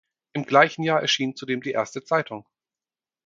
[0.33, 2.47] Im gleichen Jahr erschien zudem die erste Zeitung.